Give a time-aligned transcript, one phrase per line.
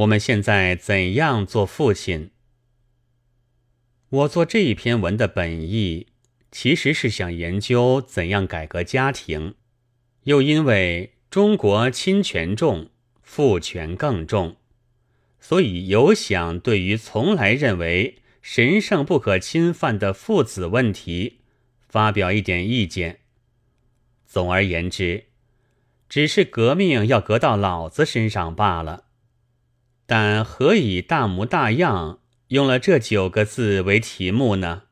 [0.00, 2.30] 我们现在怎样做父亲？
[4.08, 6.06] 我做这一篇文的本意，
[6.50, 9.56] 其实是想研究怎样改革家庭，
[10.22, 12.88] 又因为中国亲权重，
[13.20, 14.56] 父权更重，
[15.38, 21.40] 所以有想对于从来认为神圣不可侵犯的父子问题，
[21.88, 23.20] 发表一点意见。
[24.26, 25.26] 总而言之，
[26.08, 29.08] 只是革命要革到老子身上罢了。
[30.10, 32.18] 但何以大模大样？
[32.48, 34.86] 用了这九个字为题目呢？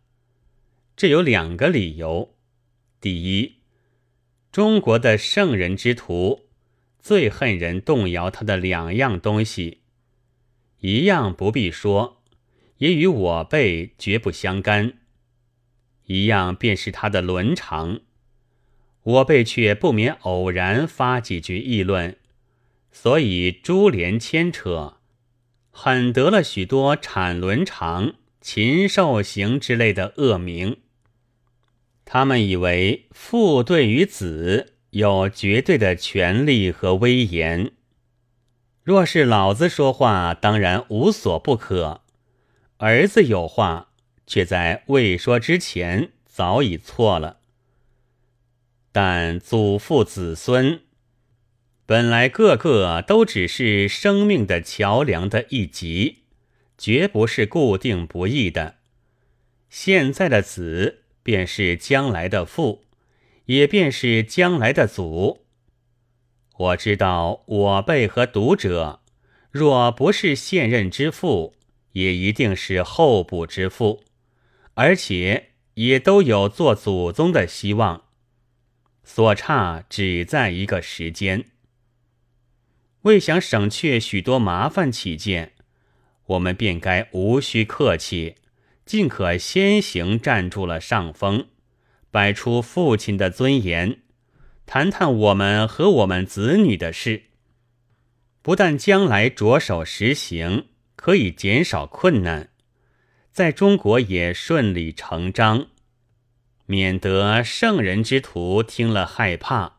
[0.97, 2.37] 这有两个理由。
[3.01, 3.57] 第一，
[4.53, 6.47] 中国的圣人之徒
[7.01, 9.81] 最恨人动摇他的两样东西，
[10.83, 12.23] 一样不必说，
[12.77, 14.93] 也与我辈绝不相干；
[16.05, 18.03] 一样便是他的伦常，
[19.03, 22.17] 我辈却不免偶然发几句议论，
[22.93, 24.95] 所以珠联牵扯。
[25.81, 30.79] 很得了许多产伦常、禽兽行之类的恶名。
[32.05, 37.71] 他们以为父对于子有绝对的权利和威严，
[38.83, 42.01] 若是老子说话，当然无所不可；
[42.79, 43.91] 儿子有话，
[44.27, 47.39] 却在未说之前早已错了。
[48.91, 50.81] 但祖父子孙。
[51.89, 56.25] 本来个个都只是生命的桥梁的一级，
[56.77, 58.75] 绝不是固定不易的。
[59.71, 62.85] 现在的子便是将来的父，
[63.47, 65.47] 也便是将来的祖。
[66.59, 69.01] 我知道我辈和读者，
[69.51, 71.55] 若不是现任之父，
[71.93, 74.05] 也一定是候补之父，
[74.75, 78.03] 而且也都有做祖宗的希望。
[79.03, 81.47] 所差只在一个时间。
[83.03, 85.53] 为想省却许多麻烦起见，
[86.27, 88.35] 我们便该无需客气，
[88.85, 91.47] 尽可先行占住了上风，
[92.11, 94.01] 摆出父亲的尊严，
[94.67, 97.25] 谈谈我们和我们子女的事。
[98.43, 100.67] 不但将来着手实行，
[100.97, 102.51] 可以减少困难，
[103.31, 105.69] 在中国也顺理成章，
[106.67, 109.78] 免得圣人之徒听了害怕。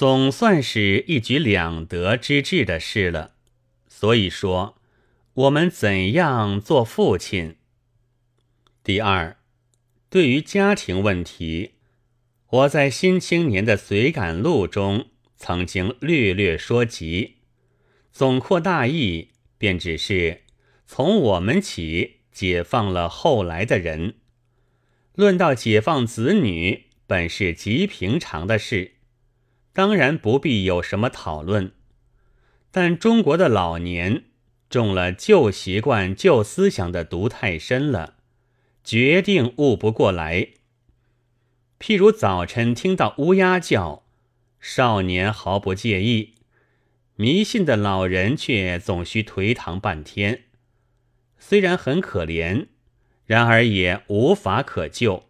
[0.00, 3.34] 总算是一举两得之志的事了。
[3.86, 4.78] 所以说，
[5.34, 7.56] 我们怎样做父亲？
[8.82, 9.36] 第二，
[10.08, 11.72] 对于家庭问题，
[12.48, 17.34] 我在《新青年的随感录》中曾经略略说及，
[18.10, 20.44] 总括大意，便只是
[20.86, 24.14] 从我们起解放了后来的人。
[25.14, 28.92] 论到解放子女，本是极平常的事。
[29.80, 31.72] 当然不必有什么讨论，
[32.70, 34.24] 但中国的老年
[34.68, 38.16] 中了旧习惯、旧思想的毒太深了，
[38.84, 40.48] 决定悟不过来。
[41.78, 44.02] 譬如早晨听到乌鸦叫，
[44.60, 46.34] 少年毫不介意；
[47.16, 50.42] 迷信的老人却总需颓唐半天。
[51.38, 52.66] 虽然很可怜，
[53.24, 55.24] 然而也无法可救，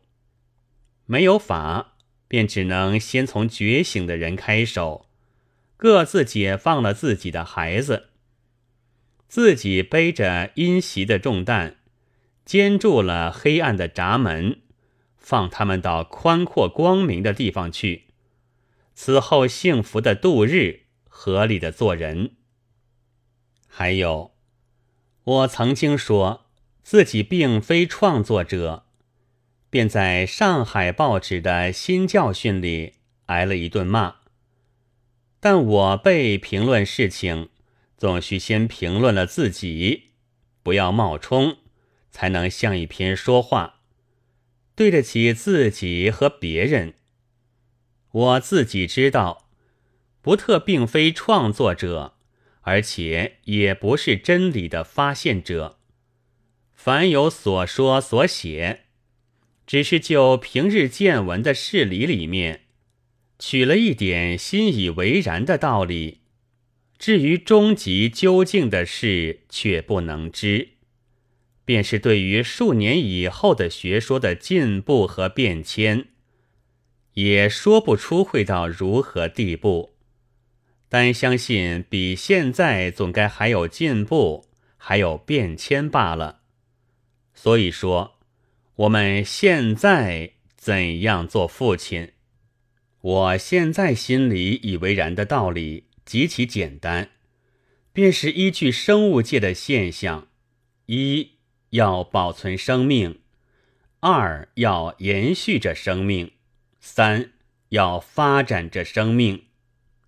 [1.07, 1.90] 没有法。
[2.31, 5.09] 便只能先从觉醒的人开手，
[5.77, 8.11] 各自解放了自己的孩子，
[9.27, 11.79] 自己背着阴袭的重担，
[12.45, 14.61] 坚住了黑暗的闸门，
[15.17, 18.05] 放他们到宽阔光明的地方去，
[18.95, 22.37] 此后幸福的度日，合理的做人。
[23.67, 24.37] 还有，
[25.25, 26.47] 我曾经说
[26.85, 28.87] 自己并非创作者。
[29.71, 32.95] 便在上海报纸的新教训里
[33.27, 34.17] 挨了一顿骂，
[35.39, 37.49] 但我被评论事情，
[37.97, 40.11] 总需先评论了自己，
[40.65, 41.59] 不要冒充，
[42.11, 43.77] 才能像一篇说话，
[44.75, 46.95] 对得起自己和别人。
[48.11, 49.49] 我自己知道，
[50.21, 52.15] 不特并非创作者，
[52.63, 55.79] 而且也不是真理的发现者，
[56.75, 58.87] 凡有所说所写。
[59.71, 62.63] 只是就平日见闻的事理里面，
[63.39, 66.23] 取了一点心以为然的道理，
[66.99, 70.71] 至于终极究竟的事却不能知。
[71.65, 76.07] 便是对于数年以后的学说的进步和变迁，
[77.13, 79.95] 也说不出会到如何地步。
[80.89, 84.47] 但相信比现在总该还有进步，
[84.77, 86.41] 还有变迁罢了。
[87.33, 88.17] 所以说。
[88.81, 92.13] 我们现在怎样做父亲？
[93.03, 97.11] 我现在心里以为然的道理极其简单，
[97.93, 100.29] 便是依据生物界的现象：
[100.87, 101.33] 一
[101.71, 103.21] 要保存生命，
[104.01, 106.33] 二要延续着生命，
[106.81, 107.33] 三
[107.69, 109.45] 要发展着生命，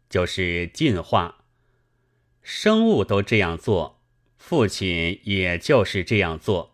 [0.09, 1.45] 就是进化。
[2.41, 4.01] 生物都这样做，
[4.39, 6.72] 父亲也就是这样做。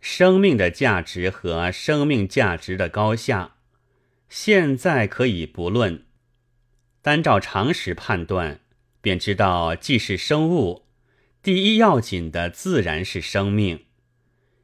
[0.00, 3.56] 生命的价值和生命价值的高下，
[4.28, 6.04] 现在可以不论。
[7.02, 8.60] 单照常识判断，
[9.00, 10.86] 便知道，既是生物，
[11.42, 13.86] 第一要紧的自然是生命，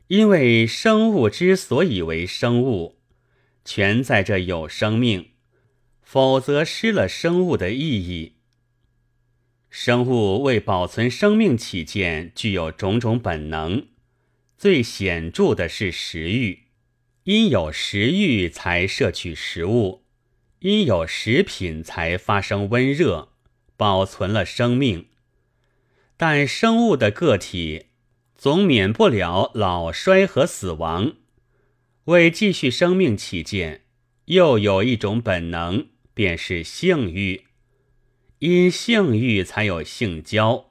[0.08, 2.98] 因为生物之所以为生物，
[3.64, 5.30] 全在这有生命，
[6.02, 8.34] 否则失了生物的意义。
[9.70, 13.86] 生物为保存生命起见，具有种种本能。
[14.64, 16.60] 最显著的是食欲，
[17.24, 20.06] 因有食欲才摄取食物，
[20.60, 23.28] 因有食品才发生温热，
[23.76, 25.08] 保存了生命。
[26.16, 27.88] 但生物的个体
[28.34, 31.12] 总免不了老衰和死亡，
[32.04, 33.82] 为继续生命起见，
[34.24, 37.44] 又有一种本能，便是性欲。
[38.38, 40.70] 因性欲才有性交，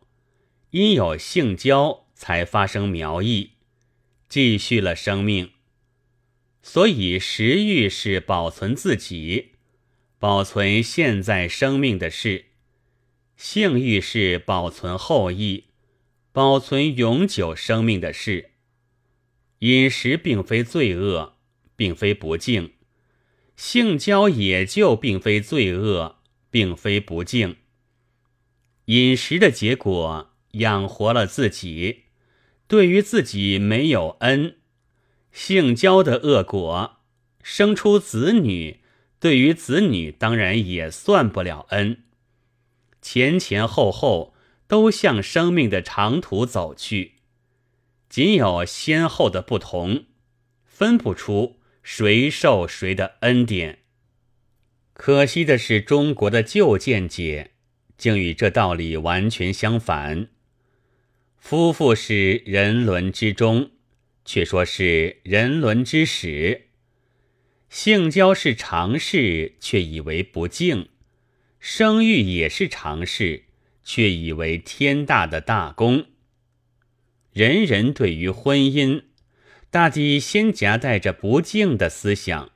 [0.71, 3.52] 因有性交才发生苗裔。
[4.33, 5.51] 继续了生命，
[6.63, 9.51] 所以食欲是保存自己、
[10.17, 12.45] 保存现在生命的事；
[13.37, 15.65] 性欲是保存后裔、
[16.31, 18.53] 保存永久生命的事。
[19.59, 21.37] 饮食并非罪恶，
[21.75, 22.71] 并非不敬；
[23.55, 26.17] 性交也就并非罪恶，
[26.49, 27.57] 并非不敬。
[28.85, 32.02] 饮食的结果养活了自己。
[32.67, 34.55] 对于自己没有恩，
[35.31, 36.97] 性交的恶果，
[37.41, 38.79] 生出子女，
[39.19, 42.03] 对于子女当然也算不了恩。
[43.01, 44.33] 前前后后
[44.67, 47.15] 都向生命的长途走去，
[48.09, 50.05] 仅有先后的不同，
[50.65, 53.79] 分不出谁受谁的恩典。
[54.93, 57.51] 可惜的是，中国的旧见解
[57.97, 60.29] 竟与这道理完全相反。
[61.43, 63.71] 夫妇是人伦之中，
[64.23, 66.61] 却说是人伦之始；
[67.69, 70.87] 性交是常事，却以为不敬；
[71.59, 73.43] 生育也是常事，
[73.83, 76.05] 却以为天大的大功。
[77.33, 79.03] 人人对于婚姻，
[79.69, 82.51] 大抵先夹带着不敬的思想。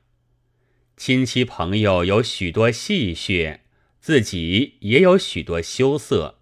[0.96, 3.58] 亲戚朋友有许多戏谑，
[4.00, 6.38] 自己也有许多羞涩，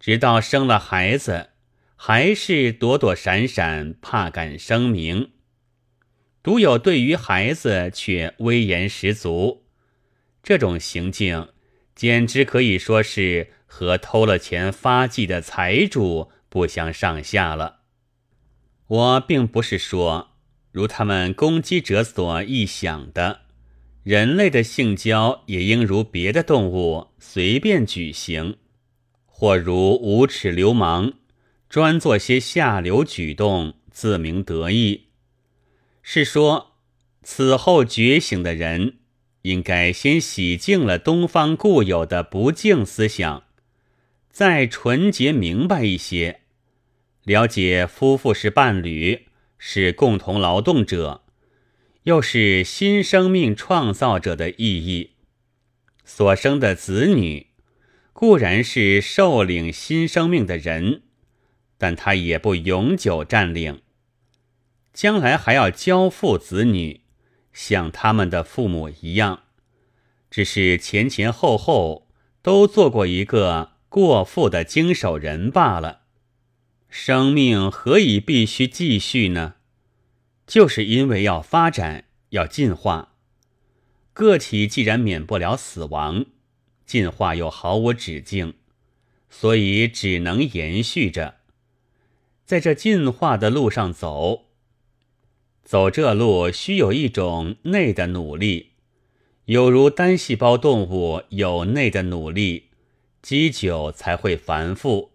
[0.00, 1.50] 直到生了孩子。
[2.04, 5.30] 还是躲躲闪闪，怕敢声明。
[6.42, 9.62] 独有对于孩子却威严十足，
[10.42, 11.50] 这种行径
[11.94, 17.82] 简直可以说是和偷了钱发迹的财主不相上下了。
[18.88, 20.32] 我并不是说，
[20.72, 23.42] 如他们攻击者所臆想的，
[24.02, 28.56] 人类的性交也应如别的动物随便举行，
[29.24, 31.12] 或如无耻流氓。
[31.72, 35.06] 专做些下流举动，自鸣得意，
[36.02, 36.72] 是说
[37.22, 38.98] 此后觉醒的人
[39.40, 43.44] 应该先洗净了东方固有的不敬思想，
[44.30, 46.42] 再纯洁明白一些，
[47.24, 51.22] 了解夫妇是伴侣，是共同劳动者，
[52.02, 55.12] 又是新生命创造者的意义。
[56.04, 57.46] 所生的子女
[58.12, 61.04] 固然是受领新生命的人。
[61.82, 63.82] 但他也不永久占领，
[64.92, 67.00] 将来还要交付子女，
[67.52, 69.42] 像他们的父母一样，
[70.30, 72.06] 只是前前后后
[72.40, 76.02] 都做过一个过父的经手人罢了。
[76.88, 79.54] 生命何以必须继续呢？
[80.46, 83.16] 就是因为要发展，要进化。
[84.12, 86.26] 个体既然免不了死亡，
[86.86, 88.54] 进化又毫无止境，
[89.28, 91.41] 所以只能延续着。
[92.44, 94.46] 在这进化的路上走，
[95.64, 98.72] 走这路需有一种内的努力，
[99.46, 102.70] 有如单细胞动物有内的努力，
[103.22, 105.10] 积久才会繁复；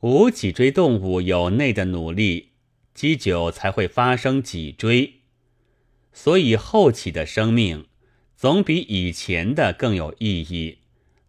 [0.00, 2.48] 无脊椎动物有内的努力，
[2.94, 5.14] 积久才会发生脊椎。
[6.12, 7.86] 所以后起的生命
[8.34, 10.78] 总比以前的更有意义，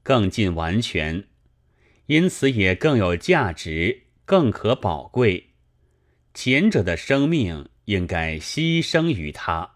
[0.02, 1.26] 更近完全，
[2.08, 4.04] 因此也更有价值。
[4.32, 5.50] 更可宝贵，
[6.34, 9.72] 前者的生命应该牺牲于他，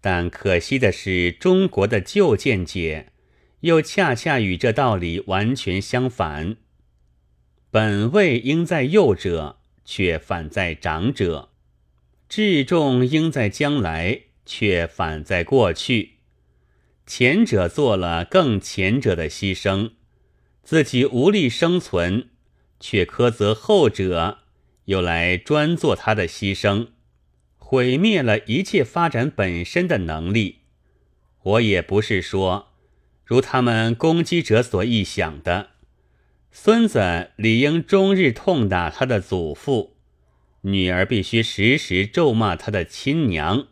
[0.00, 3.12] 但可惜的是，中国的旧见解
[3.60, 6.56] 又恰恰与这道理完全相反。
[7.70, 11.50] 本位应在幼者，却反在长者；
[12.28, 16.14] 至重应在将来，却反在过去。
[17.06, 19.92] 前者做了更前者的牺牲，
[20.64, 22.30] 自己无力生存，
[22.80, 24.38] 却苛责后者，
[24.86, 26.88] 又来专做他的牺牲，
[27.56, 30.62] 毁灭了一切发展本身的能力。
[31.42, 32.72] 我也不是说，
[33.24, 35.68] 如他们攻击者所臆想的。
[36.50, 39.96] 孙子理应终日痛打他的祖父，
[40.62, 43.68] 女儿必须时时咒骂他的亲娘。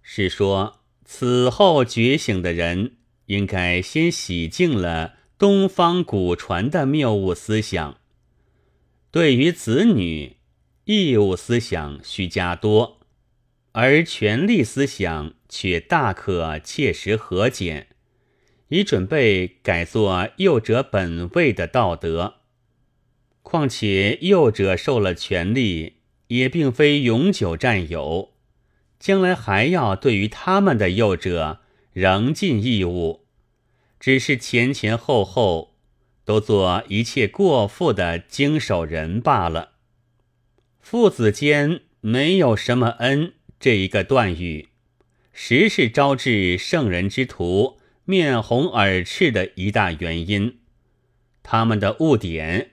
[0.00, 2.96] 是说，此后觉醒的人
[3.26, 7.98] 应该先洗净了东方古传的谬误思想。
[9.14, 10.38] 对于子女，
[10.86, 12.98] 义务思想需加多，
[13.70, 17.86] 而权力思想却大可切实和减。
[18.70, 22.40] 以准备改作幼者本位的道德。
[23.42, 28.32] 况且幼者受了权力，也并非永久占有，
[28.98, 31.60] 将来还要对于他们的幼者
[31.92, 33.20] 仍尽义务，
[34.00, 35.73] 只是前前后后
[36.24, 39.72] 都做一切过父的经手人罢了。
[40.80, 44.68] 父子间没有什么恩，这一个断语，
[45.32, 47.78] 实是招致圣人之徒。
[48.06, 50.58] 面红耳赤的一大原因，
[51.42, 52.72] 他们的误点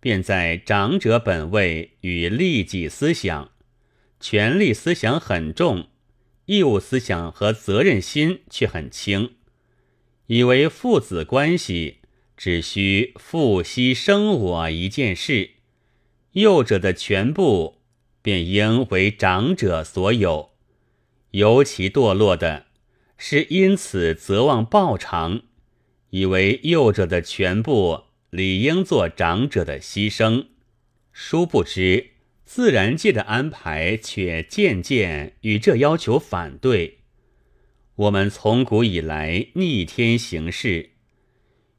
[0.00, 3.52] 便在长者本位与利己思想、
[4.18, 5.86] 权力思想很重，
[6.46, 9.36] 义务思想和责任心却很轻，
[10.26, 11.98] 以为父子关系
[12.42, 15.50] 只需父牺生我一件事，
[16.32, 17.82] 幼者的全部
[18.20, 20.50] 便应为长者所有，
[21.30, 22.66] 尤其堕落的。
[23.16, 25.42] 是因此则望报偿，
[26.10, 30.46] 以为幼者的全部理应做长者的牺牲，
[31.12, 32.08] 殊不知
[32.44, 37.02] 自然界的安排却渐渐与这要求反对。
[37.94, 40.91] 我们从古以来逆天行事，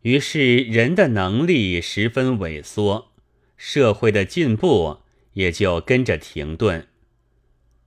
[0.04, 3.12] 于是人的能力十分萎缩，
[3.58, 5.00] 社会的进步
[5.34, 6.88] 也就跟着停顿。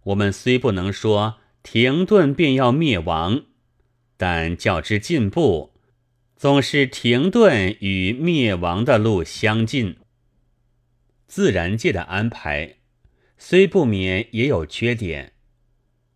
[0.04, 1.38] 我们虽不能说。
[1.68, 3.42] 停顿便要灭亡，
[4.16, 5.72] 但较之进步，
[6.36, 9.96] 总是停顿与灭亡的路相近。
[11.26, 12.76] 自然界的安排
[13.36, 15.32] 虽不免也有缺点，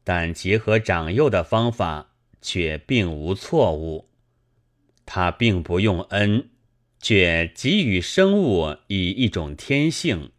[0.05, 4.10] 但结合长幼的方法却并无错误。
[5.07, 6.51] 它并不用恩，
[7.01, 10.31] 却给予生物以一种天性，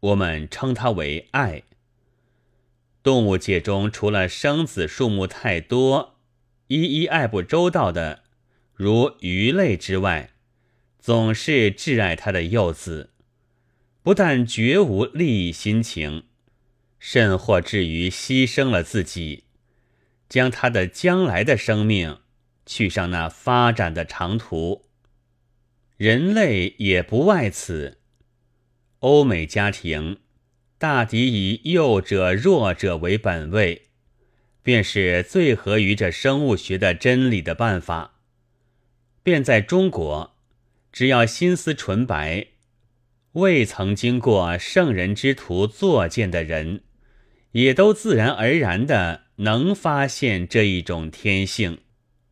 [0.00, 1.62] 我们称它为爱。
[3.02, 6.16] 动物界中，除了生子数目太多、
[6.68, 8.24] 一一爱不周到的，
[8.72, 10.30] 如鱼类之外，
[10.98, 13.10] 总是挚爱他的幼子，
[14.02, 16.24] 不但绝无利益心情，
[16.98, 19.44] 甚或至于牺牲了自己，
[20.26, 22.18] 将他的将来的生命
[22.66, 24.86] 去上那发展的长途。
[25.96, 27.98] 人类也不外此，
[29.00, 30.18] 欧美家庭。
[30.76, 33.88] 大抵以幼者、弱者为本位，
[34.62, 38.20] 便是最合于这生物学的真理的办法。
[39.22, 40.36] 便在中国，
[40.92, 42.48] 只要心思纯白、
[43.32, 46.82] 未曾经过圣人之徒作践的人，
[47.52, 51.78] 也都自然而然的能发现这一种天性。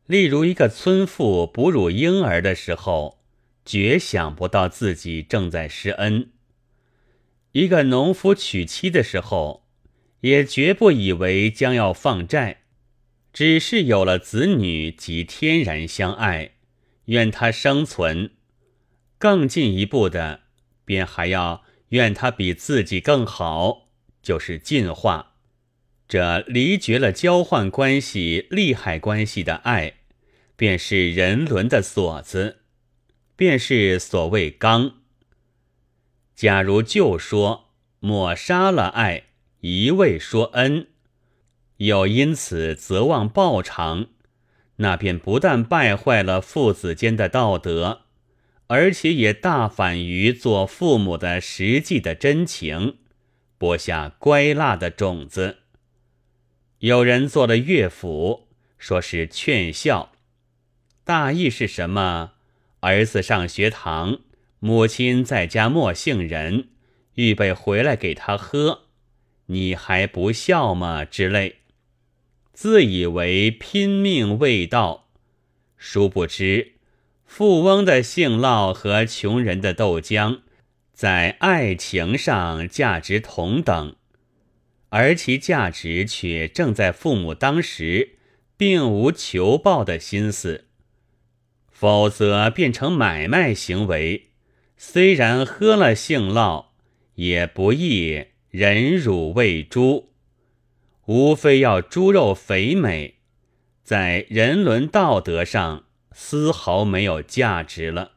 [0.07, 3.21] 例如，一个村妇哺乳婴儿的时候，
[3.65, 6.31] 绝想不到自己正在施恩。
[7.53, 9.67] 一个农夫娶妻的时候，
[10.21, 12.63] 也绝不以为将要放债，
[13.33, 16.53] 只是有了子女即天然相爱，
[17.07, 18.33] 愿他生存。
[19.19, 20.41] 更进一步的，
[20.85, 23.89] 便还要愿他比自己更好，
[24.21, 25.32] 就是进化。
[26.12, 29.95] 这离绝了交换关系、利害关系的爱，
[30.57, 32.59] 便是人伦的锁子，
[33.35, 34.97] 便是所谓刚。
[36.35, 39.23] 假如就说抹杀了爱，
[39.61, 40.88] 一味说恩，
[41.78, 44.09] 又因此责望报偿，
[44.76, 48.02] 那便不但败坏了父子间的道德，
[48.66, 52.99] 而且也大反于做父母的实际的真情，
[53.57, 55.61] 播下乖辣的种子。
[56.83, 60.11] 有人做了乐府，说是劝孝，
[61.05, 62.33] 大意是什么？
[62.81, 64.19] 儿子上学堂。
[64.59, 66.71] 母亲在家莫杏仁，
[67.15, 68.87] 预备回来给他喝，
[69.47, 71.05] 你还不孝吗？
[71.05, 71.59] 之类，
[72.53, 75.09] 自以为拼命为道，
[75.77, 76.73] 殊不知，
[77.25, 80.41] 富翁的杏酪和穷人的豆浆，
[80.93, 83.95] 在爱情上价值同等，
[84.95, 88.19] 而其价值却正在父母当时
[88.59, 90.67] 并无求报的心思，
[91.71, 94.33] 否则变成买卖行为。
[94.77, 96.67] 虽然喝了性烙，
[97.15, 100.13] 也不易忍辱喂猪，
[101.07, 103.15] 无非要猪肉肥美，
[103.83, 108.13] 在人伦道德上丝毫没有价值了。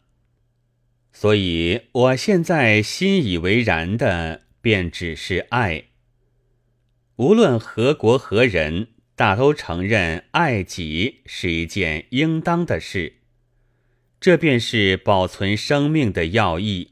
[1.13, 5.85] 所以，我现在心以为然的，便只是爱。
[7.17, 13.13] 无论何国何人，大都承认爱己是一件应当的事。
[14.19, 16.91] 这便是保存生命的要义，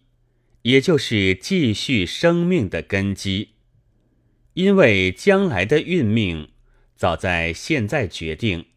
[0.62, 3.50] 也就是继续生命的根基。
[4.54, 6.52] 因为将来的运命
[6.96, 8.68] 早在现在决定，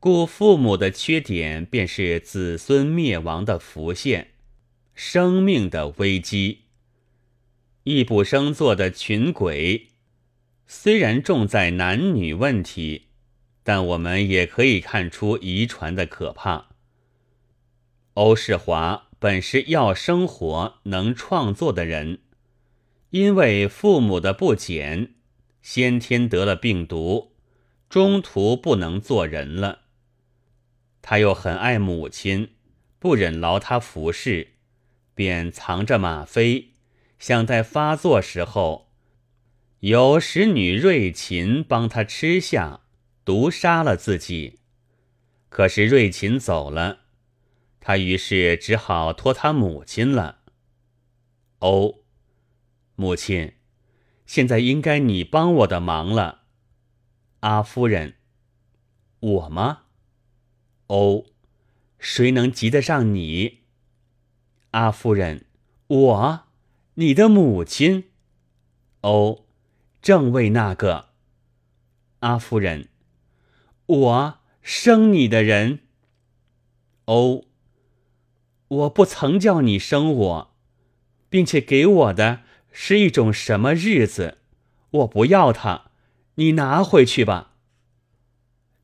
[0.00, 4.28] 故父母的缺点便是子孙灭亡的浮现。
[4.94, 6.60] 生命的危机，
[7.82, 9.88] 易卜生做的群鬼，
[10.76, 13.06] 虽然重在男女问题，
[13.62, 16.70] 但我们也可以看出遗传的可怕。
[18.14, 22.18] 欧世华本是要生活、能创作的人，
[23.10, 25.14] 因为父母的不检，
[25.62, 27.36] 先天得了病毒，
[27.88, 29.82] 中途不能做人了。
[31.00, 32.50] 他又很爱母亲，
[32.98, 34.54] 不忍劳他服侍。
[35.14, 36.72] 便藏着吗啡，
[37.20, 38.83] 想在发作时候，
[39.84, 42.80] 由使女瑞琴帮他吃下，
[43.22, 44.60] 毒杀了自己。
[45.50, 47.00] 可是瑞琴走了，
[47.80, 50.38] 他于是只好托他母亲了。
[51.58, 51.96] 哦，
[52.94, 53.56] 母亲，
[54.24, 56.44] 现在应该你帮我的忙了。
[57.40, 58.14] 阿夫人，
[59.20, 59.82] 我吗？
[60.86, 61.26] 哦，
[61.98, 63.64] 谁能及得上你？
[64.70, 65.44] 阿夫人，
[65.88, 66.46] 我，
[66.94, 68.04] 你的母亲，
[69.02, 69.43] 哦，
[70.04, 71.06] 正为那个。
[72.18, 72.90] 阿夫人，
[73.86, 75.78] 我生你的人。
[77.06, 77.44] 哦，
[78.68, 80.56] 我不曾叫你生我，
[81.30, 84.36] 并且给我的是一种什么日子？
[84.90, 85.86] 我不要它，
[86.34, 87.54] 你拿回去吧。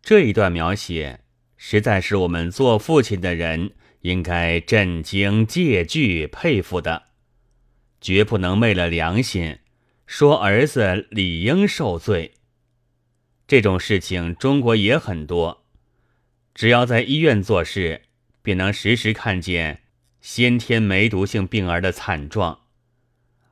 [0.00, 1.20] 这一段描写，
[1.58, 3.72] 实在是我们做父亲的人。
[4.00, 7.08] 应该震惊、戒惧、佩服的，
[8.00, 9.58] 绝不能昧了良心
[10.12, 12.32] 说儿子理应受罪。
[13.46, 15.64] 这种事情中国也很多，
[16.52, 18.02] 只要在医院做事，
[18.42, 19.82] 便能时时看见
[20.20, 22.62] 先天梅毒性病儿的惨状，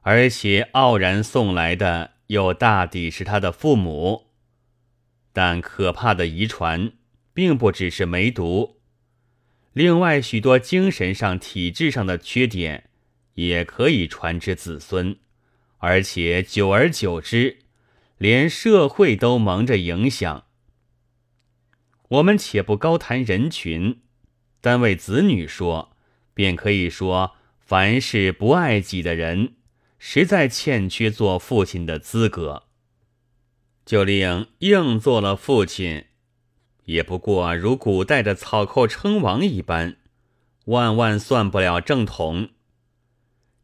[0.01, 4.33] 而且傲然送来的又大抵是他的父母。
[5.33, 6.90] 但可怕的遗传，
[7.33, 8.81] 并不只是梅毒。
[9.73, 12.90] 另外，许多精神上、体质上的缺点
[13.35, 15.16] 也可以传之子孙，
[15.79, 17.59] 而且久而久之，
[18.19, 20.45] 连社会都蒙着影响。
[22.09, 24.01] 我们且不高谈人群，
[24.61, 25.97] 单为子女说，
[26.35, 29.55] 便可以说，凡是不爱己的人，
[29.99, 32.64] 实在欠缺做父亲的资格，
[33.85, 36.07] 就令硬做了父亲。
[36.87, 39.99] 也不过如古代的草寇称王一般，
[40.64, 42.49] 万万算不了正统。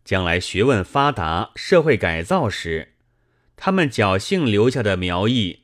[0.04, 2.94] 将来学问发达、社会改造时，
[3.56, 5.60] 他们侥幸留下的苗裔，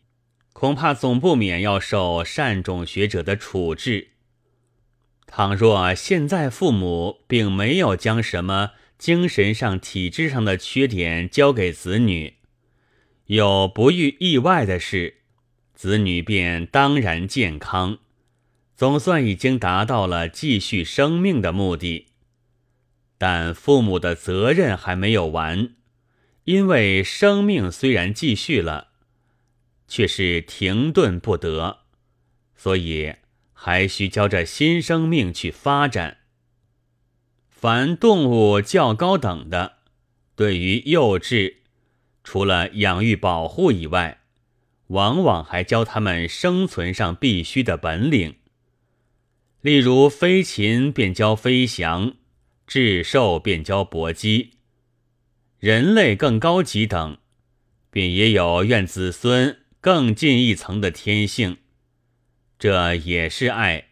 [0.54, 4.08] 恐怕总不免要受善种学者的处置。
[5.26, 12.34] 倘若现在父母并没有将什么精神上、体质上的缺点交给子女，
[13.26, 15.18] 有不遇意外的事。
[15.74, 17.98] 子女便当然健康，
[18.76, 22.08] 总算已经达到了继续生命的目的。
[23.20, 25.74] 但父母的责任还没有完，
[26.44, 28.92] 因为生命虽然继续了，
[29.86, 31.80] 却是停顿不得，
[32.56, 33.16] 所以
[33.52, 36.20] 还需教着新生命去发展。
[37.50, 39.74] 凡动物较高等的，
[40.34, 41.56] 对于幼稚，
[42.24, 44.22] 除了养育保护以外，
[44.86, 48.36] 往往还教他们生存上必须的本领，
[49.60, 52.14] 例如飞禽便教飞翔，
[52.70, 54.52] 智兽便教搏击，
[55.58, 57.18] 人类更高级等，
[57.90, 61.56] 便也有愿子孙更进一层的天性。
[62.60, 63.88] 这也是爱。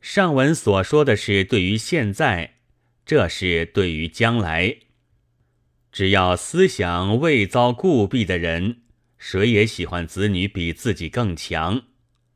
[0.00, 2.58] 上文所说的是对于现在，
[3.04, 4.76] 这是对于将来。
[5.90, 8.82] 只要思想未遭固弊的人。
[9.18, 11.82] 谁也喜欢子女比自己更强、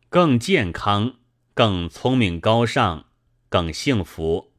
[0.09, 1.19] 更健康、
[1.55, 3.07] 更聪明、高尚、
[3.49, 4.54] 更幸福，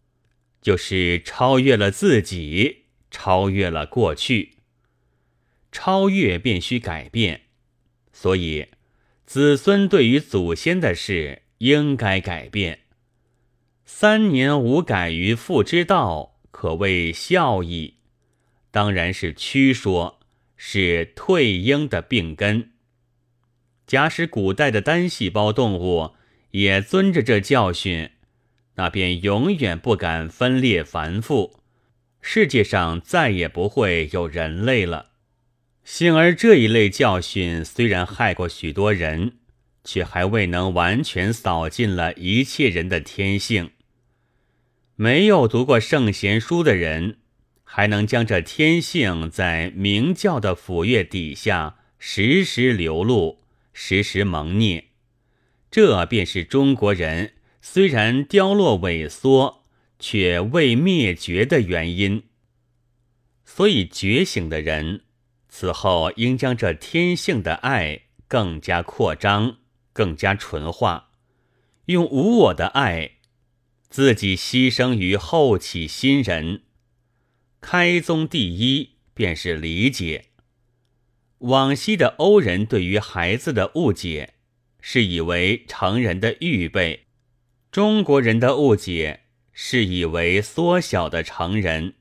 [0.65, 4.53] 就是超越了自己超越了过去。
[5.71, 7.41] 超越便需改变，
[8.11, 8.69] 所以
[9.27, 12.79] 子孙对于祖先的事应该改变。
[13.85, 17.97] 三年无改于父之道，可谓孝矣。
[18.71, 20.19] 当然是屈说，
[20.57, 22.71] 是退婴的病根。
[23.85, 26.15] 假使古代的单细胞动物
[26.49, 28.09] 也遵着这教训，
[28.75, 31.59] 那便永远不敢分裂繁复，
[32.21, 35.11] 世界上再也不会有人类了。
[35.83, 39.33] 幸而这一类教训虽然害过许多人，
[39.83, 43.71] 却还未能完全扫尽了一切人的天性。
[44.95, 47.17] 没有读过圣贤书的人，
[47.63, 53.43] 还能将这天性在明教的抚阅底下时时流露。
[53.77, 54.85] 时时蒙孽，
[55.69, 57.33] 这便是中国人
[57.67, 59.65] 虽然凋落萎缩，
[59.97, 62.21] 却未灭绝的原因。
[63.43, 65.01] 所以觉醒的人，
[65.49, 69.57] 此后应将这天性的爱更加扩张，
[69.91, 71.09] 更加纯化，
[71.87, 73.13] 用无我的爱，
[73.89, 76.61] 自己牺牲于后起新人。
[77.59, 80.25] 开宗第一便是理解。
[81.39, 84.35] 往昔的欧人对于孩子的误解，
[84.79, 87.04] 是以为成人的预备；
[87.75, 91.95] 中国人的误解是以为缩小的成人。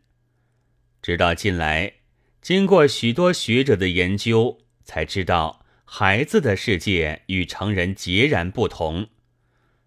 [1.02, 1.94] 直到近来，
[2.40, 9.08] 经过许多学者的研究，才知道孩子的世界与成人截然不同。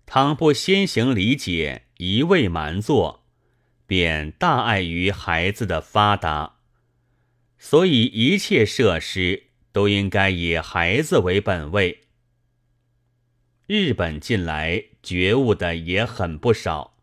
[0.05, 3.25] 倘不先行理解，一味蛮做，
[3.85, 6.57] 便大碍于孩子的发达。
[7.57, 9.43] 所以一切设施。
[9.71, 12.07] 都应该以孩子为本位。
[13.67, 16.97] 日本近来觉悟的也很不少，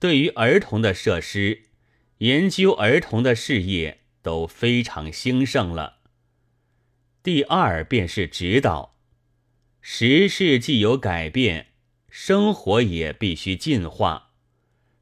[0.00, 1.64] 对于儿童的设施、
[2.18, 5.98] 研究儿童的事业都非常兴盛了。
[7.22, 8.96] 第二便是指导，
[9.82, 11.66] 时事既有改变，
[12.08, 14.30] 生活也必须进化，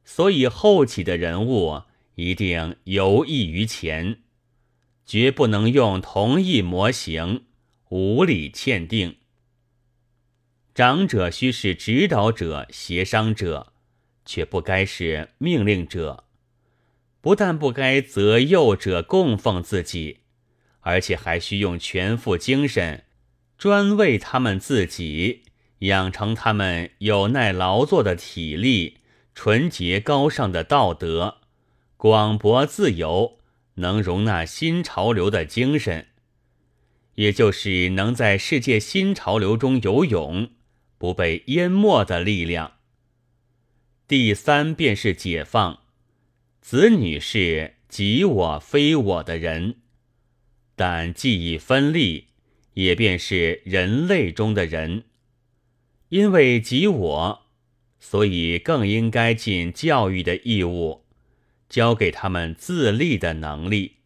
[0.03, 1.83] 所以后起的人物
[2.15, 4.23] 一定游益于前。
[5.05, 7.45] 绝不能用同一模型，
[7.87, 9.15] 无理鉴定。
[10.77, 13.73] 长者须是指导者、协商者，
[14.25, 16.25] 却不该是命令者。
[17.19, 20.19] 不但不该择幼者供奉自己，
[20.81, 23.05] 而且还需用全副精神，
[23.57, 25.45] 专为他们自己
[25.79, 28.97] 养成他们有耐劳作的体力、
[29.33, 31.37] 纯洁高尚的道德、
[31.97, 33.39] 广博自由。
[33.77, 36.09] 能容纳新潮流的精神，
[37.15, 40.51] 也就是能在世界新潮流中游泳，
[40.97, 42.73] 不被淹没的力量。
[44.07, 45.79] 第三便是解放，
[46.61, 49.75] 子女是己我非我的人，
[50.75, 52.27] 但既已分立，
[52.73, 55.03] 也便是人类中的人。
[56.09, 57.45] 因为己我，
[57.99, 61.03] 所以更应该尽教育的义务。
[61.69, 63.97] 教给他们自立的能力，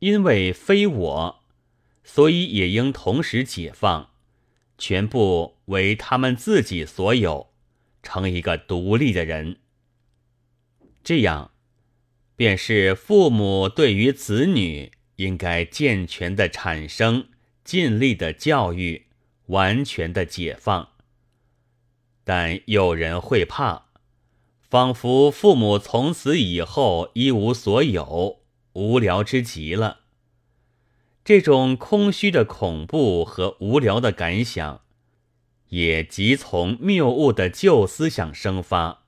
[0.00, 1.42] 因为非我，
[2.04, 4.10] 所以也应同时解放，
[4.78, 7.50] 全部为他们自己所有，
[8.02, 9.58] 成一个独立的人。
[11.02, 11.52] 这样，
[12.34, 17.28] 便是父母对于子女应该健全的产生，
[17.64, 19.06] 尽力的教育，
[19.46, 20.88] 完全的解放。
[22.24, 23.86] 但有人会怕。
[24.68, 28.40] 仿佛父母从此以后一无所有，
[28.72, 30.00] 无聊之极了。
[31.26, 34.82] 这种空虚的恐怖和无聊的感想，
[35.70, 39.06] 也即从谬误的旧思想生发。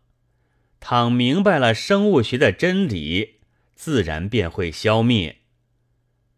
[0.80, 3.34] 倘明白了生物学的真理，
[3.76, 5.36] 自然便会消灭。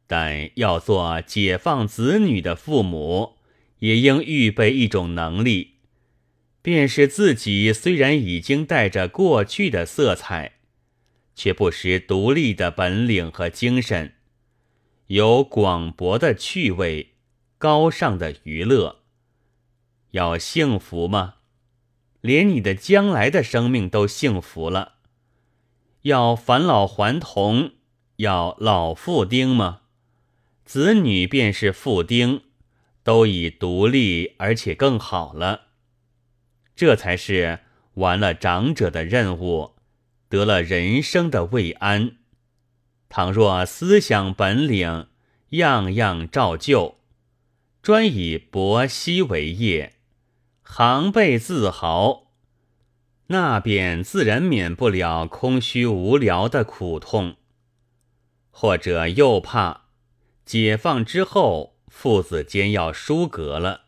[0.07, 3.37] 但要做解放子女的父母，
[3.79, 5.77] 也应预备一种能力。
[6.61, 10.57] 便是自己虽然已经带着过去的色彩，
[11.35, 14.12] 却不失独立的本领和精神，
[15.11, 17.14] 有广博的趣味，
[17.59, 19.01] 高尚的娱乐。
[20.12, 21.35] 要幸福吗？
[22.20, 24.99] 连你的将来的生命都幸福了。
[26.03, 27.73] 要返老还童，
[28.18, 29.81] 要老父丁吗？
[30.64, 32.44] 子女便是父丁，
[33.03, 35.62] 都已独立而且更好了。
[36.77, 37.59] 这才是
[37.94, 39.73] 完了长者的任务，
[40.29, 42.18] 得了人生的慰安。
[43.11, 45.09] 倘若思想本领
[45.51, 46.99] 样样照旧，
[47.83, 49.96] 专以博悉为业，
[50.62, 52.29] 行辈自豪，
[53.27, 57.35] 那便自然免不了空虚无聊的苦痛。
[58.53, 59.87] 或者又怕
[60.44, 63.87] 解放之后父子间要疏隔了。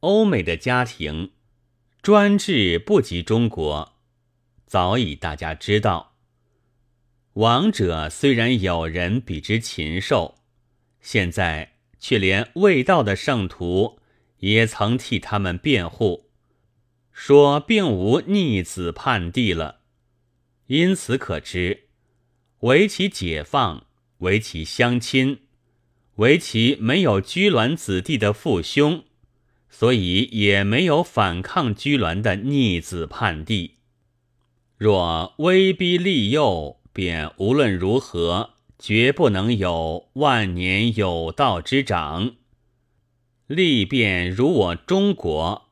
[0.00, 1.32] 欧美的家庭
[2.02, 3.94] 专制不及中国，
[4.66, 6.09] 早已大家知道。
[7.40, 10.34] 亡者虽然有人比之禽兽，
[11.00, 13.98] 现在却连未到的圣徒
[14.40, 16.26] 也曾替他们辩护，
[17.12, 19.80] 说并无逆子叛弟了。
[20.66, 21.84] 因此可知，
[22.58, 23.86] 唯其解放，
[24.18, 25.38] 唯其相亲，
[26.16, 29.04] 唯其没有居銮子弟的父兄。
[29.70, 33.76] 所以也没有反抗居銮的逆子叛弟。
[34.76, 42.32] 若威逼利诱，便无论如何绝不能有万年有道之长。
[43.46, 45.70] 历变如我中国，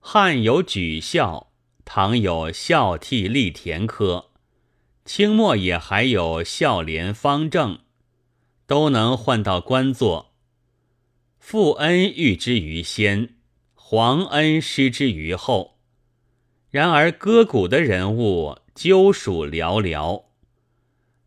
[0.00, 1.48] 汉有举孝，
[1.84, 4.30] 唐有孝悌立田科，
[5.04, 7.80] 清末也还有孝廉方正，
[8.66, 10.32] 都能换到官做。
[11.38, 13.34] 父恩遇之于先，
[13.74, 15.76] 皇恩失之于后。
[16.70, 20.31] 然而割谷的人物究属寥寥，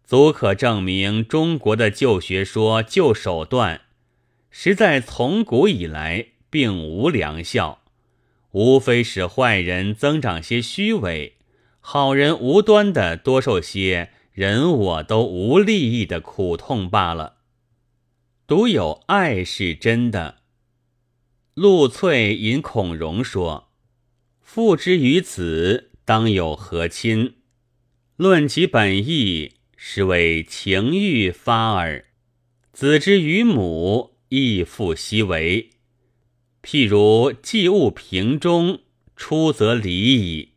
[0.05, 3.81] 足可证明中国的旧学说、旧手段，
[4.51, 7.81] 实在从古以来并无良效，
[8.51, 11.37] 无非使坏人增长些虚伪，
[11.79, 17.37] 好人无端的多受些人我都无利益的苦痛罢了。
[18.45, 20.35] 独有爱是真的。
[21.55, 23.69] 陆翠引孔融说
[24.43, 27.37] ：“父之于子，当有和亲。
[28.17, 32.05] 论其本意，是为情欲发耳。
[32.73, 35.71] 子之于母，亦复奚为？
[36.61, 38.81] 譬如祭物瓶中，
[39.15, 40.53] 出则离矣。”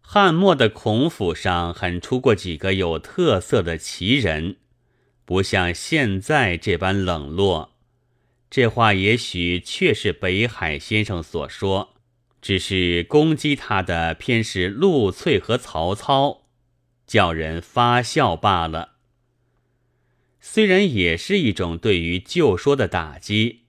[0.00, 4.56] 汉末的孔府上，很出过几个有特色的奇人。
[5.24, 7.76] 不像现在这般冷落，
[8.48, 11.94] 这话也许确是北海先生所说，
[12.40, 16.47] 只是攻击他的偏是陆翠和曹操，
[17.08, 18.92] 叫人发笑罢了。
[20.40, 23.62] 虽然也是一种对于旧说的打击，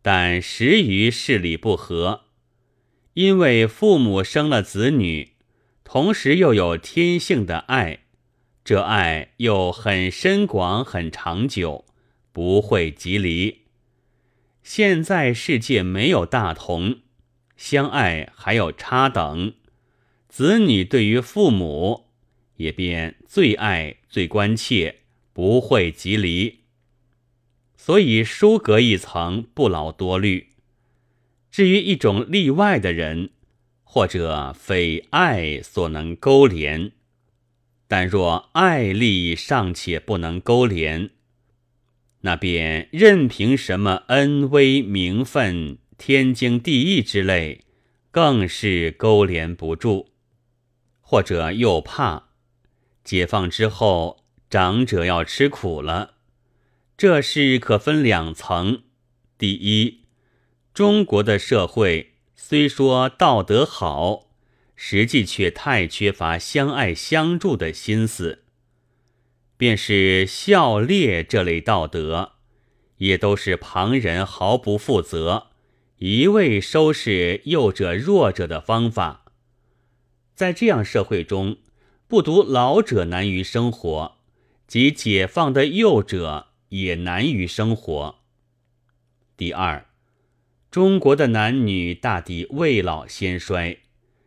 [0.00, 2.26] 但实于事理不合，
[3.14, 5.32] 因为父母生了子女，
[5.82, 8.04] 同时又有天性的爱。
[8.64, 11.86] 这爱又很深广、很长久，
[12.32, 13.62] 不会即离。
[14.62, 16.98] 现在世界没有大同，
[17.56, 19.54] 相爱还有差等，
[20.28, 22.07] 子女对于父母
[22.58, 24.96] 也便最爱、最关切，
[25.32, 26.60] 不会即离。
[27.76, 30.48] 所以疏隔一层，不劳多虑。
[31.50, 33.30] 至于一种例外的人，
[33.82, 36.92] 或者非爱所能勾连。
[37.86, 41.10] 但若爱力尚且不能勾连，
[42.20, 47.62] 那便任凭什么恩威名分、天经地义之类，
[48.10, 50.10] 更是勾连不住。
[51.00, 52.27] 或者又怕
[53.08, 56.16] 解放之后，长者要吃苦了。
[56.94, 58.82] 这事可分两层：
[59.38, 60.00] 第一，
[60.74, 64.26] 中国的社会虽说道德好。
[64.80, 68.44] 实际却太缺乏相爱相助的心思，
[69.56, 72.34] 便是孝烈这类道德，
[72.98, 75.48] 也都是旁人毫不负责、
[75.96, 79.32] 一味收拾幼者弱者的方法。
[80.36, 81.56] 在这样社会中，
[82.08, 84.16] 不独老者难于生活，
[84.66, 88.20] 即解放的幼者也难于生活。
[89.36, 89.84] 第二，
[90.70, 93.80] 中国的男女大抵未老先衰。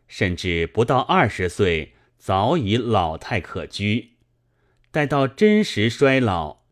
[0.07, 4.09] 甚至不到二十岁，早已老态可掬；
[4.91, 6.63] 待到真实衰老，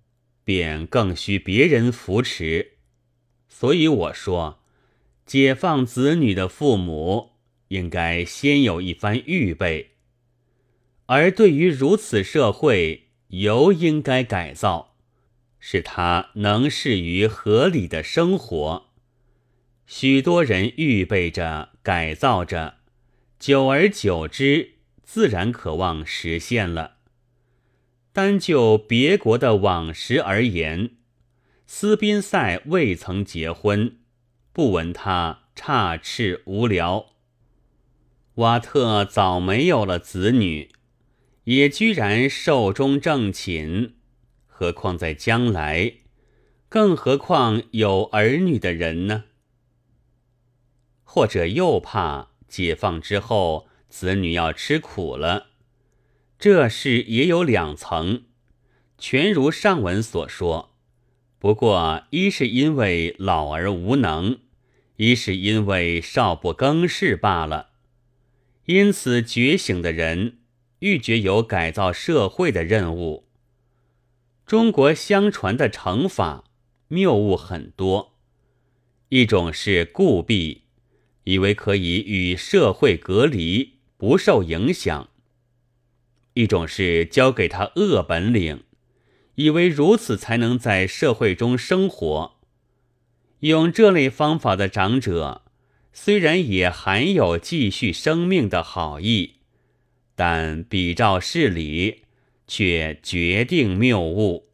[0.44, 2.74] 便更需别人扶持。
[3.48, 4.60] 所以我说，
[5.26, 7.32] 解放子女的父母
[7.70, 9.92] 应该先有一番预备，
[11.10, 14.96] 而对于如此社会，尤应该改造，
[15.60, 18.92] 使他能适于合理的生活。
[19.88, 22.76] 许多人预备着，改造着。
[23.40, 26.98] 久而久之，自然渴望实现了。
[28.14, 30.92] 单就别国的往时而言，
[31.66, 33.98] 斯宾塞未曾结婚，
[34.54, 37.08] 不闻他差斥无聊；
[38.36, 40.70] 瓦特早没有了子女，
[41.46, 43.96] 也居然寿终正寝。
[44.48, 45.94] 何况在将来，
[46.68, 49.26] 更何况有儿女的人呢？
[51.04, 52.30] 或者又怕？
[52.48, 55.50] 解放之后，子女要吃苦了。
[56.40, 58.24] 这事也有两层：
[58.98, 60.76] 全如上文所说。
[61.38, 64.40] 不过，一是因为老而无能，
[64.96, 67.70] 一是因为少不更事罢了。
[68.66, 70.39] 因此，觉醒的人
[70.80, 73.28] 欲觉有改造社会的任务。
[74.46, 76.44] 中国相传的惩罚
[76.88, 78.16] 谬误很多，
[79.10, 80.64] 一种是固闭，
[81.24, 85.10] 以为可以与社会隔离，不受影响；
[86.34, 88.64] 一种是教给他恶本领。
[89.36, 92.40] 以为如此才能在社会中生活，
[93.40, 95.44] 用这类方法的长者，
[95.94, 99.36] 虽然也含有继续生命的好意，
[100.20, 102.02] 但比照事理，
[102.46, 104.50] 却决定谬误。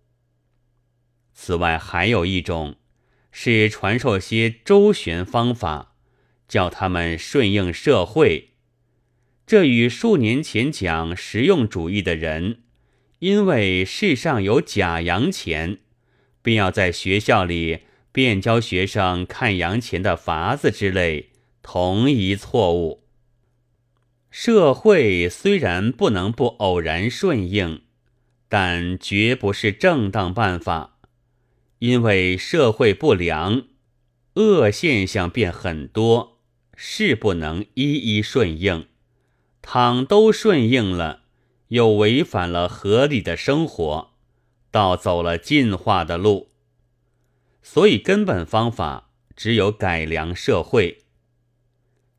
[1.33, 2.75] 此外，还有一种
[3.31, 5.95] 是传授些周旋方法，
[6.47, 8.49] 叫他们顺应社会。
[9.47, 12.59] 这与数年前讲实用主义的人。
[13.17, 15.79] 因为世上有假洋钱，
[16.43, 17.79] 便要在学校里
[18.11, 21.31] 便教学生看洋钱的法子之类，
[21.63, 23.04] 同一错误。
[24.37, 27.83] 社会虽然不能不偶然顺应，
[28.49, 30.97] 但绝不是正当办法，
[31.79, 33.67] 因为社会不良，
[34.33, 36.41] 恶现象便很多，
[36.75, 38.87] 是不能一一顺应。
[39.61, 41.21] 倘都顺应了。
[41.69, 44.11] 又违反了合理的生活，
[44.69, 46.49] 倒走了进化的路。
[47.63, 51.05] 所以根本方法只有改良社会。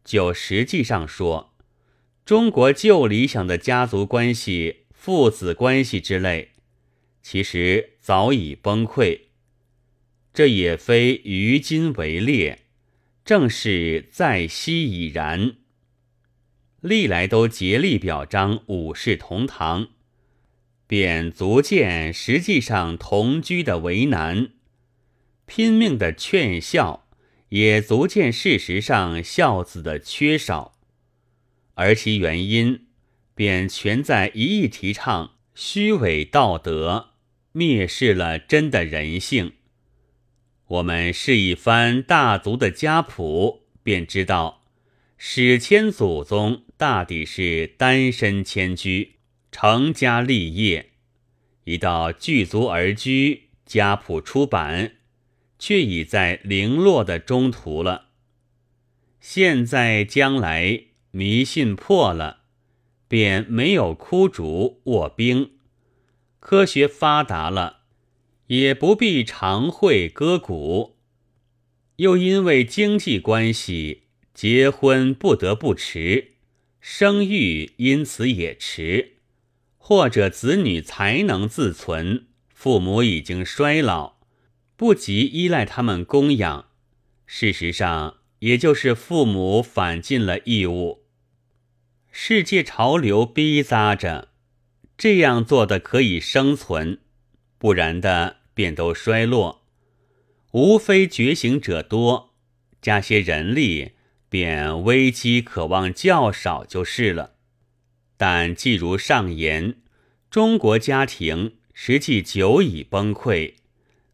[0.02, 1.55] 就实际上说，
[2.26, 6.50] 中国旧理想的家族关系、父子关系之类，
[7.22, 9.20] 其实早已崩溃。
[10.34, 12.64] 这也非于今为烈，
[13.24, 15.58] 正是在昔已然。
[16.80, 19.90] 历来都竭力表彰五世同堂，
[20.88, 24.48] 便足见实际上同居的为难；
[25.46, 27.06] 拼命的劝孝，
[27.50, 30.75] 也足见事实上孝子的缺少。
[31.76, 32.86] 而其原因，
[33.34, 37.10] 便全在一意提倡虚伪道德，
[37.54, 39.52] 蔑视了真的人性。
[40.66, 44.64] 我们试一番大族的家谱，便知道
[45.16, 46.64] 史迁祖宗。
[46.78, 49.14] 大抵是单身迁居，
[49.50, 50.90] 成家立业，
[51.64, 54.96] 一到聚族而居，家谱出版，
[55.58, 58.08] 却已在零落的中途了。
[59.20, 60.84] 现在将来
[61.16, 62.40] 迷信破了，
[63.08, 65.52] 便没有枯竹卧冰；
[66.40, 67.84] 科学发达了，
[68.48, 70.98] 也不必常会割骨。
[71.96, 74.02] 又因为经济关系，
[74.34, 76.32] 结婚不得不迟。
[76.80, 79.14] 生育因此也迟，
[79.78, 84.18] 或者子女才能自存，父母已经衰老，
[84.76, 86.68] 不及依赖他们供养。
[87.24, 91.05] 事实上，也就是父母反尽了义务。
[92.18, 94.28] 世界潮流逼扎着，
[94.96, 96.98] 这样做的可以生存，
[97.58, 99.66] 不然的便都衰落。
[100.52, 102.32] 无非觉醒者多，
[102.80, 103.92] 加些人力。
[104.30, 107.34] 便危机渴望较少就是了，
[108.16, 109.76] 但既如上言，
[110.30, 113.54] 中国家庭实际久已崩溃，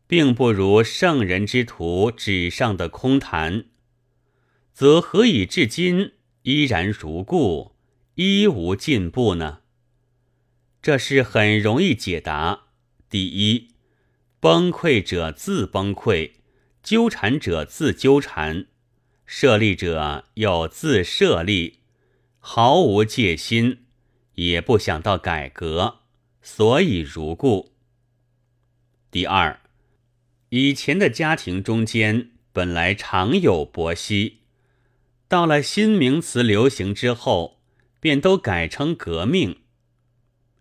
[0.08, 3.66] 并不如圣人之徒纸上的空谈，
[4.72, 6.12] 则何以至今
[6.42, 7.71] 依然如故，
[8.16, 9.60] 一无进步呢？
[10.82, 12.64] 这是很容易解答。
[13.08, 13.68] 第一，
[14.38, 16.32] 崩溃者自崩溃，
[16.82, 18.66] 纠缠者自纠缠。
[19.24, 21.78] 设立者又自设立，
[22.38, 23.86] 毫无戒心，
[24.34, 26.00] 也不想到改革，
[26.42, 27.72] 所以如故。
[29.10, 29.60] 第二，
[30.50, 34.40] 以前的家庭中间本来常有婆媳，
[35.28, 37.61] 到了新名词流行之后，
[38.02, 39.58] 便都改成革命。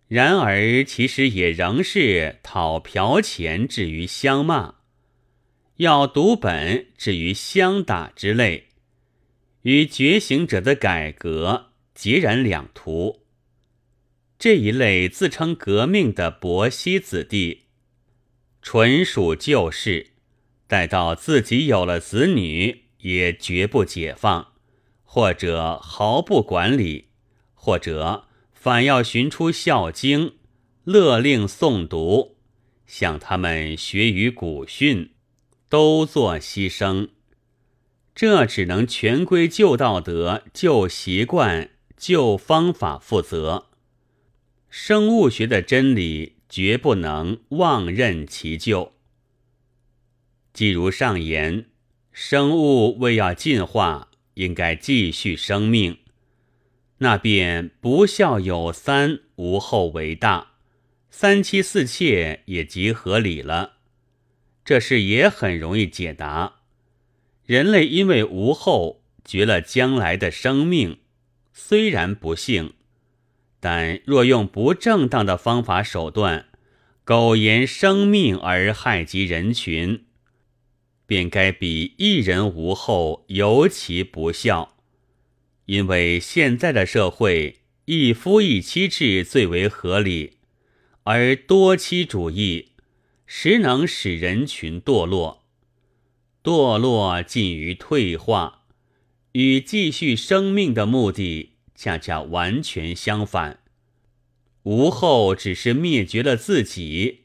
[0.08, 4.76] 然而其实也仍是讨嫖钱至于相骂。
[5.78, 8.68] 要读本至于相打之类，
[9.64, 13.24] 与觉醒者的改革截然两途。
[14.38, 17.64] 这一类自称革命的伯西子弟，
[18.62, 20.12] 纯属旧事，
[20.68, 24.54] 待到自己有了子女，也绝不解放，
[25.04, 27.08] 或者毫不管理，
[27.64, 30.30] 或者反要寻出《孝经》，
[30.84, 32.38] 勒令诵读，
[32.88, 35.12] 向他们学于古训。
[35.70, 37.10] 都做牺牲，
[38.16, 43.68] 这只能全归旧道德、旧习惯、旧方法负责。
[44.70, 48.96] 生物学的真理绝不能妄任其咎。
[50.52, 51.68] 既如上言，
[52.12, 56.00] 生物为要进化，应该继续生命，
[57.04, 60.52] 那便不孝有三，无后为大，
[61.10, 63.78] 三妻四妾也极合理了。
[64.64, 66.58] 这事也很容易解答。
[67.44, 71.00] 人类因为无后，绝了将来的生命，
[71.52, 72.76] 虽然不幸，
[73.60, 76.50] 但若用不正当的方法手段，
[77.04, 80.06] 苟延生命而害及人群。
[81.08, 84.78] 便该比一人无后尤其不孝，
[85.72, 90.34] 因为现在的社会一夫一妻制最为合理，
[91.04, 92.74] 而多妻主义
[93.26, 95.46] 实能使人群堕落，
[96.44, 98.66] 堕落近于退化，
[99.32, 103.60] 与继续生命的目的恰恰完全相反。
[104.64, 107.22] 无后只是灭绝了自己，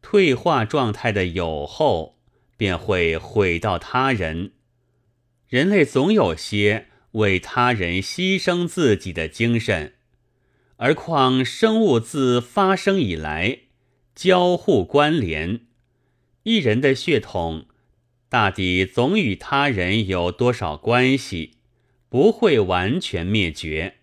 [0.00, 2.14] 退化状态的有后。
[2.56, 4.52] 便会毁到他人。
[5.48, 9.94] 人类总有些为他人牺牲自己的精神，
[10.76, 13.60] 而况生物自发生以来
[14.14, 15.62] 交互关联，
[16.44, 17.66] 一人的血统
[18.28, 21.54] 大抵总与他人有多少关系，
[22.08, 23.94] 不会完全灭绝。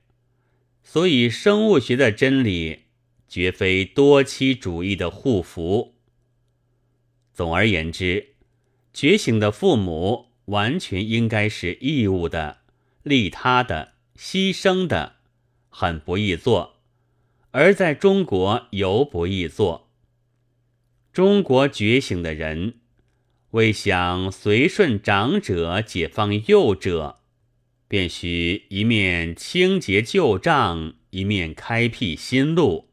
[0.84, 2.80] 所以，生物学的真理
[3.28, 5.96] 绝非多妻主义的护符。
[7.34, 8.32] 总而言之。
[8.94, 12.58] 觉醒的父母完全应该是义务的、
[13.04, 15.16] 利他的、牺牲的，
[15.70, 16.76] 很不易做；
[17.52, 19.90] 而在中国尤不易做。
[21.12, 22.76] 中国觉醒的人
[23.52, 27.20] 为想随顺长者、解放幼者，
[27.88, 32.90] 便须一面清洁旧账，一面开辟新路，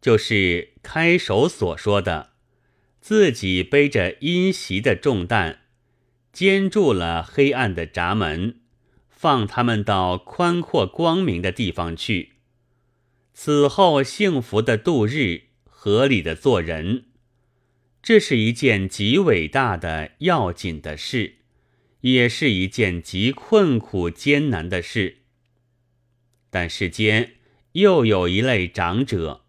[0.00, 2.30] 就是开首所说的。
[3.00, 5.62] 自己背着阴袭的重担，
[6.32, 8.60] 坚住了黑暗的闸门，
[9.22, 12.32] 放他们到宽阔光明的地方去。
[13.32, 17.04] 此后幸福的度日，合理的做人，
[18.02, 21.36] 这是一件极伟大的要紧的事，
[22.00, 25.18] 也是一件极困苦艰难的事。
[26.50, 27.34] 但世间
[27.74, 29.42] 又有一类长者，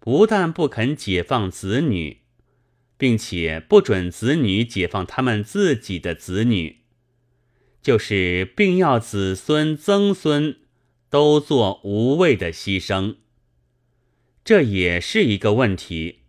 [0.00, 2.22] 不但不肯解放子女。
[2.96, 6.83] 并且不准子女解放他们自己的子女，
[7.84, 10.56] 就是并要子孙曾孙
[11.10, 13.16] 都做无谓的牺牲，
[14.42, 16.20] 这也是一个问题。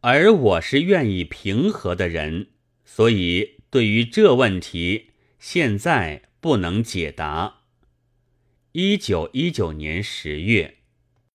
[0.00, 2.48] 而我是愿意平和的人，
[2.84, 7.60] 所以对于这问题，现在不能解答。
[8.72, 10.78] 一九一九年十月。